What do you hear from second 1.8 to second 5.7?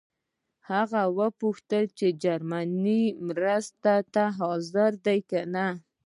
وکړه چې جرمني مرستې ته حاضر دی کنه.